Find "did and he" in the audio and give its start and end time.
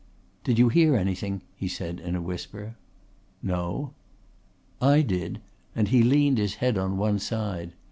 5.03-6.01